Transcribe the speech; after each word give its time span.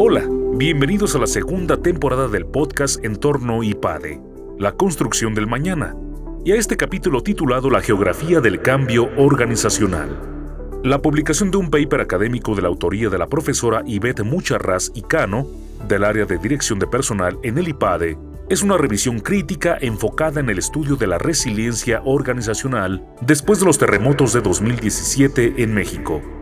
Hola, 0.00 0.24
bienvenidos 0.54 1.16
a 1.16 1.18
la 1.18 1.26
segunda 1.26 1.82
temporada 1.82 2.28
del 2.28 2.46
podcast 2.46 3.04
Entorno 3.04 3.64
IPADE, 3.64 4.20
la 4.56 4.70
construcción 4.70 5.34
del 5.34 5.48
mañana, 5.48 5.96
y 6.44 6.52
a 6.52 6.54
este 6.54 6.76
capítulo 6.76 7.24
titulado 7.24 7.68
La 7.68 7.80
geografía 7.80 8.40
del 8.40 8.62
cambio 8.62 9.10
organizacional. 9.16 10.80
La 10.84 11.02
publicación 11.02 11.50
de 11.50 11.56
un 11.56 11.68
paper 11.68 12.00
académico 12.00 12.54
de 12.54 12.62
la 12.62 12.68
autoría 12.68 13.08
de 13.08 13.18
la 13.18 13.26
profesora 13.26 13.82
Ivette 13.86 14.22
Mucharraz 14.22 14.92
y 14.94 15.02
Cano, 15.02 15.48
del 15.88 16.04
área 16.04 16.26
de 16.26 16.38
dirección 16.38 16.78
de 16.78 16.86
personal 16.86 17.36
en 17.42 17.58
el 17.58 17.66
IPADE, 17.66 18.16
es 18.48 18.62
una 18.62 18.76
revisión 18.76 19.18
crítica 19.18 19.78
enfocada 19.80 20.38
en 20.38 20.48
el 20.48 20.58
estudio 20.58 20.94
de 20.94 21.08
la 21.08 21.18
resiliencia 21.18 22.02
organizacional 22.04 23.04
después 23.20 23.58
de 23.58 23.66
los 23.66 23.78
terremotos 23.78 24.32
de 24.32 24.42
2017 24.42 25.54
en 25.60 25.74
México. 25.74 26.37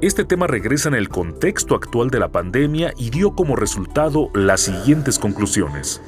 Este 0.00 0.24
tema 0.24 0.46
regresa 0.46 0.88
en 0.88 0.94
el 0.94 1.08
contexto 1.08 1.74
actual 1.74 2.08
de 2.10 2.20
la 2.20 2.28
pandemia 2.28 2.92
y 2.96 3.10
dio 3.10 3.34
como 3.34 3.56
resultado 3.56 4.30
las 4.32 4.60
siguientes 4.60 5.18
conclusiones. 5.18 6.00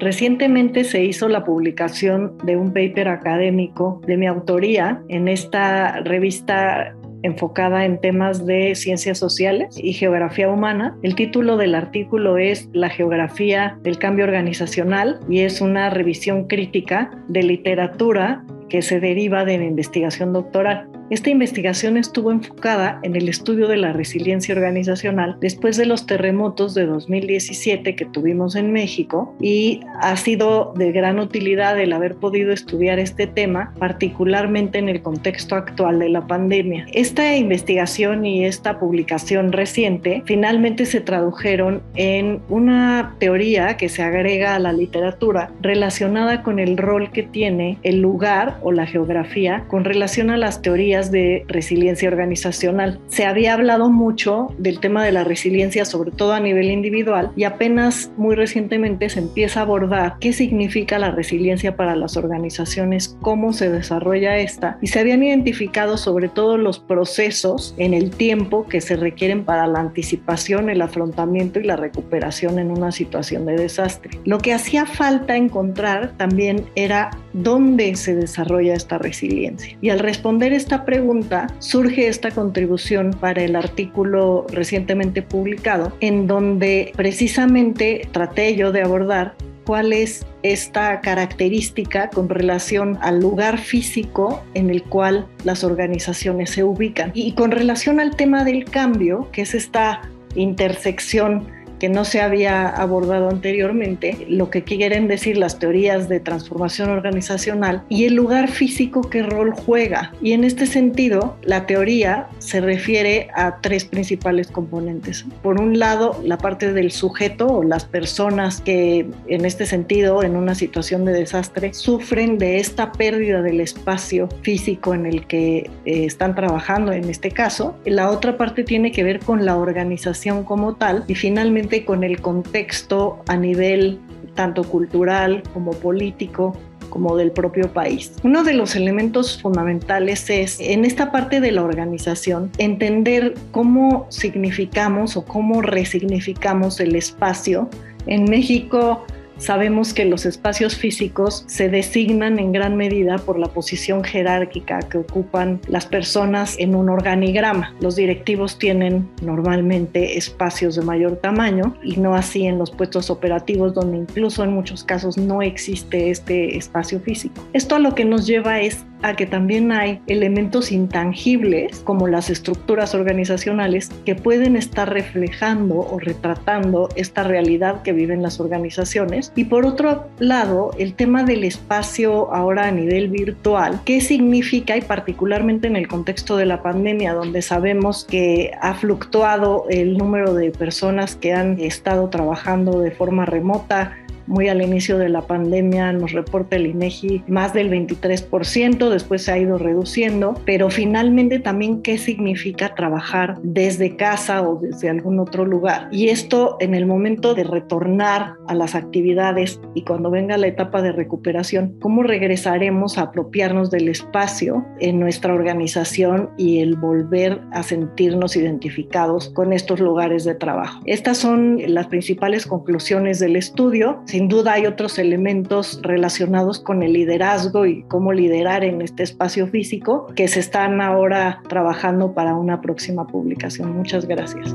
Recientemente 0.00 0.82
se 0.82 1.04
hizo 1.04 1.28
la 1.28 1.44
publicación 1.44 2.38
de 2.42 2.56
un 2.56 2.72
paper 2.72 3.06
académico 3.06 4.00
de 4.04 4.16
mi 4.16 4.26
autoría 4.26 5.00
en 5.08 5.28
esta 5.28 6.00
revista 6.00 6.96
enfocada 7.22 7.84
en 7.84 8.00
temas 8.00 8.46
de 8.46 8.74
ciencias 8.74 9.18
sociales 9.18 9.78
y 9.80 9.92
geografía 9.92 10.48
humana. 10.48 10.96
El 11.02 11.14
título 11.14 11.56
del 11.56 11.76
artículo 11.76 12.36
es 12.38 12.68
La 12.72 12.88
geografía 12.88 13.78
del 13.82 13.98
cambio 13.98 14.24
organizacional 14.24 15.20
y 15.28 15.40
es 15.40 15.60
una 15.60 15.90
revisión 15.90 16.48
crítica 16.48 17.10
de 17.28 17.42
literatura 17.42 18.44
que 18.70 18.80
se 18.80 19.00
deriva 19.00 19.44
de 19.44 19.58
mi 19.58 19.66
investigación 19.66 20.32
doctoral. 20.32 20.89
Esta 21.10 21.28
investigación 21.28 21.96
estuvo 21.96 22.30
enfocada 22.30 23.00
en 23.02 23.16
el 23.16 23.28
estudio 23.28 23.66
de 23.66 23.76
la 23.76 23.92
resiliencia 23.92 24.54
organizacional 24.54 25.36
después 25.40 25.76
de 25.76 25.84
los 25.84 26.06
terremotos 26.06 26.72
de 26.72 26.86
2017 26.86 27.96
que 27.96 28.04
tuvimos 28.04 28.54
en 28.54 28.72
México 28.72 29.34
y 29.40 29.80
ha 30.00 30.16
sido 30.16 30.72
de 30.76 30.92
gran 30.92 31.18
utilidad 31.18 31.80
el 31.80 31.92
haber 31.92 32.14
podido 32.14 32.52
estudiar 32.52 33.00
este 33.00 33.26
tema, 33.26 33.74
particularmente 33.80 34.78
en 34.78 34.88
el 34.88 35.02
contexto 35.02 35.56
actual 35.56 35.98
de 35.98 36.10
la 36.10 36.28
pandemia. 36.28 36.86
Esta 36.92 37.36
investigación 37.36 38.24
y 38.24 38.44
esta 38.44 38.78
publicación 38.78 39.50
reciente 39.50 40.22
finalmente 40.26 40.86
se 40.86 41.00
tradujeron 41.00 41.82
en 41.96 42.40
una 42.48 43.16
teoría 43.18 43.76
que 43.76 43.88
se 43.88 44.04
agrega 44.04 44.54
a 44.54 44.60
la 44.60 44.72
literatura 44.72 45.50
relacionada 45.60 46.44
con 46.44 46.60
el 46.60 46.76
rol 46.76 47.10
que 47.10 47.24
tiene 47.24 47.78
el 47.82 48.00
lugar 48.00 48.58
o 48.62 48.70
la 48.70 48.86
geografía 48.86 49.64
con 49.66 49.84
relación 49.84 50.30
a 50.30 50.36
las 50.36 50.62
teorías 50.62 50.99
de 51.08 51.44
resiliencia 51.48 52.08
organizacional. 52.08 53.00
Se 53.08 53.24
había 53.24 53.54
hablado 53.54 53.90
mucho 53.90 54.48
del 54.58 54.80
tema 54.80 55.04
de 55.04 55.12
la 55.12 55.24
resiliencia, 55.24 55.84
sobre 55.84 56.10
todo 56.10 56.34
a 56.34 56.40
nivel 56.40 56.70
individual, 56.70 57.32
y 57.36 57.44
apenas 57.44 58.12
muy 58.16 58.34
recientemente 58.34 59.08
se 59.08 59.20
empieza 59.20 59.60
a 59.60 59.62
abordar 59.62 60.16
qué 60.20 60.32
significa 60.32 60.98
la 60.98 61.10
resiliencia 61.10 61.76
para 61.76 61.96
las 61.96 62.16
organizaciones, 62.16 63.16
cómo 63.22 63.52
se 63.52 63.70
desarrolla 63.70 64.38
esta, 64.38 64.78
y 64.82 64.88
se 64.88 65.00
habían 65.00 65.22
identificado 65.22 65.96
sobre 65.96 66.28
todo 66.28 66.58
los 66.58 66.78
procesos 66.78 67.74
en 67.78 67.94
el 67.94 68.10
tiempo 68.10 68.66
que 68.66 68.80
se 68.80 68.96
requieren 68.96 69.44
para 69.44 69.66
la 69.66 69.80
anticipación, 69.80 70.68
el 70.68 70.82
afrontamiento 70.82 71.60
y 71.60 71.64
la 71.64 71.76
recuperación 71.76 72.58
en 72.58 72.70
una 72.70 72.92
situación 72.92 73.46
de 73.46 73.56
desastre. 73.56 74.18
Lo 74.24 74.38
que 74.38 74.52
hacía 74.52 74.86
falta 74.86 75.36
encontrar 75.36 76.12
también 76.16 76.66
era 76.74 77.10
dónde 77.32 77.94
se 77.96 78.14
desarrolla 78.14 78.74
esta 78.74 78.98
resiliencia. 78.98 79.76
Y 79.80 79.90
al 79.90 79.98
responder 79.98 80.52
esta 80.52 80.84
pregunta 80.84 81.46
surge 81.58 82.08
esta 82.08 82.30
contribución 82.30 83.12
para 83.20 83.42
el 83.42 83.56
artículo 83.56 84.46
recientemente 84.50 85.22
publicado, 85.22 85.92
en 86.00 86.26
donde 86.26 86.92
precisamente 86.96 88.08
traté 88.12 88.56
yo 88.56 88.72
de 88.72 88.82
abordar 88.82 89.34
cuál 89.64 89.92
es 89.92 90.26
esta 90.42 91.00
característica 91.00 92.10
con 92.10 92.28
relación 92.28 92.98
al 93.02 93.20
lugar 93.20 93.58
físico 93.58 94.42
en 94.54 94.70
el 94.70 94.82
cual 94.82 95.26
las 95.44 95.64
organizaciones 95.64 96.50
se 96.50 96.64
ubican. 96.64 97.12
Y 97.14 97.32
con 97.32 97.50
relación 97.50 98.00
al 98.00 98.16
tema 98.16 98.44
del 98.44 98.64
cambio, 98.64 99.28
que 99.32 99.42
es 99.42 99.54
esta 99.54 100.02
intersección 100.34 101.46
que 101.80 101.88
no 101.88 102.04
se 102.04 102.20
había 102.20 102.68
abordado 102.68 103.28
anteriormente, 103.30 104.26
lo 104.28 104.50
que 104.50 104.62
quieren 104.62 105.08
decir 105.08 105.36
las 105.36 105.58
teorías 105.58 106.08
de 106.08 106.20
transformación 106.20 106.90
organizacional 106.90 107.82
y 107.88 108.04
el 108.04 108.14
lugar 108.14 108.48
físico 108.48 109.00
qué 109.00 109.22
rol 109.22 109.52
juega. 109.52 110.12
Y 110.22 110.32
en 110.32 110.44
este 110.44 110.66
sentido, 110.66 111.36
la 111.42 111.66
teoría 111.66 112.28
se 112.38 112.60
refiere 112.60 113.28
a 113.34 113.60
tres 113.60 113.84
principales 113.84 114.48
componentes. 114.48 115.24
Por 115.42 115.60
un 115.60 115.78
lado, 115.78 116.20
la 116.22 116.38
parte 116.38 116.72
del 116.72 116.92
sujeto 116.92 117.46
o 117.46 117.62
las 117.62 117.86
personas 117.86 118.60
que 118.60 119.06
en 119.26 119.44
este 119.44 119.64
sentido, 119.64 120.22
en 120.22 120.36
una 120.36 120.54
situación 120.54 121.04
de 121.06 121.12
desastre, 121.12 121.72
sufren 121.72 122.36
de 122.36 122.58
esta 122.58 122.92
pérdida 122.92 123.40
del 123.40 123.60
espacio 123.60 124.28
físico 124.42 124.92
en 124.94 125.06
el 125.06 125.26
que 125.26 125.70
eh, 125.86 126.04
están 126.04 126.34
trabajando 126.34 126.92
en 126.92 127.08
este 127.08 127.30
caso. 127.30 127.76
La 127.86 128.10
otra 128.10 128.36
parte 128.36 128.64
tiene 128.64 128.92
que 128.92 129.02
ver 129.02 129.20
con 129.20 129.46
la 129.46 129.56
organización 129.56 130.44
como 130.44 130.74
tal 130.74 131.04
y 131.08 131.14
finalmente 131.14 131.69
con 131.84 132.04
el 132.04 132.20
contexto 132.20 133.22
a 133.28 133.36
nivel 133.36 133.98
tanto 134.34 134.64
cultural 134.64 135.42
como 135.54 135.72
político 135.72 136.56
como 136.90 137.16
del 137.16 137.30
propio 137.30 137.72
país. 137.72 138.12
Uno 138.24 138.42
de 138.42 138.52
los 138.52 138.74
elementos 138.74 139.40
fundamentales 139.40 140.28
es, 140.28 140.58
en 140.60 140.84
esta 140.84 141.12
parte 141.12 141.40
de 141.40 141.52
la 141.52 141.62
organización, 141.62 142.50
entender 142.58 143.34
cómo 143.52 144.06
significamos 144.10 145.16
o 145.16 145.24
cómo 145.24 145.62
resignificamos 145.62 146.80
el 146.80 146.96
espacio. 146.96 147.70
En 148.06 148.24
México 148.24 149.04
Sabemos 149.40 149.94
que 149.94 150.04
los 150.04 150.26
espacios 150.26 150.76
físicos 150.76 151.44
se 151.46 151.70
designan 151.70 152.38
en 152.38 152.52
gran 152.52 152.76
medida 152.76 153.16
por 153.16 153.38
la 153.38 153.48
posición 153.48 154.04
jerárquica 154.04 154.80
que 154.80 154.98
ocupan 154.98 155.62
las 155.66 155.86
personas 155.86 156.56
en 156.58 156.74
un 156.74 156.90
organigrama. 156.90 157.74
Los 157.80 157.96
directivos 157.96 158.58
tienen 158.58 159.08
normalmente 159.22 160.18
espacios 160.18 160.76
de 160.76 160.82
mayor 160.82 161.16
tamaño 161.16 161.74
y 161.82 161.96
no 161.96 162.14
así 162.14 162.44
en 162.44 162.58
los 162.58 162.70
puestos 162.70 163.08
operativos 163.08 163.72
donde 163.72 163.96
incluso 163.96 164.44
en 164.44 164.52
muchos 164.52 164.84
casos 164.84 165.16
no 165.16 165.40
existe 165.40 166.10
este 166.10 166.58
espacio 166.58 167.00
físico. 167.00 167.42
Esto 167.54 167.76
a 167.76 167.78
lo 167.78 167.94
que 167.94 168.04
nos 168.04 168.26
lleva 168.26 168.60
es 168.60 168.84
a 169.02 169.14
que 169.14 169.26
también 169.26 169.72
hay 169.72 170.00
elementos 170.06 170.72
intangibles 170.72 171.80
como 171.80 172.08
las 172.08 172.30
estructuras 172.30 172.94
organizacionales 172.94 173.90
que 174.04 174.14
pueden 174.14 174.56
estar 174.56 174.92
reflejando 174.92 175.76
o 175.76 175.98
retratando 175.98 176.88
esta 176.96 177.22
realidad 177.22 177.82
que 177.82 177.92
viven 177.92 178.22
las 178.22 178.40
organizaciones. 178.40 179.32
Y 179.36 179.44
por 179.44 179.66
otro 179.66 180.06
lado, 180.18 180.70
el 180.78 180.94
tema 180.94 181.24
del 181.24 181.44
espacio 181.44 182.32
ahora 182.34 182.68
a 182.68 182.70
nivel 182.70 183.08
virtual, 183.08 183.80
qué 183.84 184.00
significa 184.00 184.76
y 184.76 184.82
particularmente 184.82 185.66
en 185.66 185.76
el 185.76 185.88
contexto 185.88 186.36
de 186.36 186.46
la 186.46 186.62
pandemia 186.62 187.14
donde 187.14 187.42
sabemos 187.42 188.06
que 188.08 188.52
ha 188.60 188.74
fluctuado 188.74 189.66
el 189.70 189.96
número 189.96 190.34
de 190.34 190.50
personas 190.50 191.16
que 191.16 191.32
han 191.32 191.58
estado 191.60 192.08
trabajando 192.08 192.80
de 192.80 192.90
forma 192.90 193.24
remota, 193.26 193.96
muy 194.30 194.48
al 194.48 194.62
inicio 194.62 194.96
de 194.96 195.08
la 195.08 195.22
pandemia 195.22 195.92
nos 195.92 196.12
reporta 196.12 196.56
el 196.56 196.68
INEGI 196.68 197.24
más 197.26 197.52
del 197.52 197.68
23%, 197.68 198.88
después 198.88 199.22
se 199.24 199.32
ha 199.32 199.38
ido 199.38 199.58
reduciendo, 199.58 200.40
pero 200.46 200.70
finalmente 200.70 201.40
también 201.40 201.82
qué 201.82 201.98
significa 201.98 202.74
trabajar 202.74 203.38
desde 203.42 203.96
casa 203.96 204.42
o 204.42 204.56
desde 204.56 204.88
algún 204.88 205.18
otro 205.18 205.44
lugar. 205.44 205.88
Y 205.90 206.08
esto 206.08 206.56
en 206.60 206.74
el 206.74 206.86
momento 206.86 207.34
de 207.34 207.44
retornar 207.44 208.34
a 208.46 208.54
las 208.54 208.74
actividades 208.74 209.60
y 209.74 209.82
cuando 209.82 210.10
venga 210.10 210.38
la 210.38 210.46
etapa 210.46 210.80
de 210.80 210.92
recuperación, 210.92 211.74
cómo 211.80 212.04
regresaremos 212.04 212.98
a 212.98 213.02
apropiarnos 213.02 213.70
del 213.70 213.88
espacio 213.88 214.64
en 214.78 215.00
nuestra 215.00 215.34
organización 215.34 216.30
y 216.36 216.60
el 216.60 216.76
volver 216.76 217.40
a 217.52 217.64
sentirnos 217.64 218.36
identificados 218.36 219.30
con 219.30 219.52
estos 219.52 219.80
lugares 219.80 220.24
de 220.24 220.36
trabajo. 220.36 220.80
Estas 220.86 221.18
son 221.18 221.58
las 221.66 221.88
principales 221.88 222.46
conclusiones 222.46 223.18
del 223.18 223.34
estudio. 223.34 224.02
Sin 224.20 224.28
duda 224.28 224.52
hay 224.52 224.66
otros 224.66 224.98
elementos 224.98 225.80
relacionados 225.80 226.60
con 226.60 226.82
el 226.82 226.92
liderazgo 226.92 227.64
y 227.64 227.84
cómo 227.84 228.12
liderar 228.12 228.64
en 228.64 228.82
este 228.82 229.02
espacio 229.02 229.46
físico 229.46 230.08
que 230.14 230.28
se 230.28 230.40
están 230.40 230.82
ahora 230.82 231.40
trabajando 231.48 232.12
para 232.12 232.34
una 232.34 232.60
próxima 232.60 233.06
publicación. 233.06 233.74
Muchas 233.74 234.04
gracias. 234.04 234.54